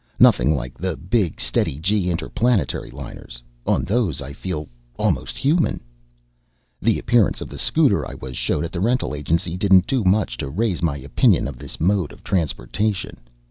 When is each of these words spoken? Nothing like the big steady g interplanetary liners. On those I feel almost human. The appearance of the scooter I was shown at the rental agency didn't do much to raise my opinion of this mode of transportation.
Nothing 0.19 0.55
like 0.55 0.75
the 0.79 0.97
big 0.97 1.39
steady 1.39 1.77
g 1.77 2.09
interplanetary 2.09 2.89
liners. 2.89 3.43
On 3.67 3.83
those 3.83 4.19
I 4.19 4.33
feel 4.33 4.67
almost 4.97 5.37
human. 5.37 5.79
The 6.81 6.97
appearance 6.97 7.39
of 7.39 7.49
the 7.49 7.59
scooter 7.59 8.03
I 8.09 8.15
was 8.15 8.35
shown 8.35 8.63
at 8.63 8.71
the 8.71 8.81
rental 8.81 9.13
agency 9.13 9.57
didn't 9.57 9.85
do 9.85 10.03
much 10.03 10.37
to 10.39 10.49
raise 10.49 10.81
my 10.81 10.97
opinion 10.97 11.47
of 11.47 11.57
this 11.57 11.79
mode 11.79 12.11
of 12.11 12.23
transportation. 12.23 13.17